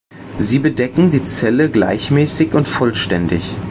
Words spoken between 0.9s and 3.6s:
die Zelle gleichmäßig und vollständig.